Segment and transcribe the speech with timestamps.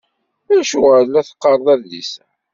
[0.59, 2.25] Acuɣer i la teqqareḍ adlis-a?